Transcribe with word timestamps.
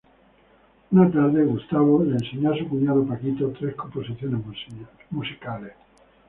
Una 0.89 1.11
tarde, 1.11 1.43
Gustavo 1.45 2.03
le 2.03 2.13
enseñó 2.13 2.51
a 2.51 2.57
su 2.57 2.67
cuñado 2.67 3.05
Paquito 3.05 3.51
tres 3.59 3.75
composiciones 3.75 4.43
musicales. 5.11 5.73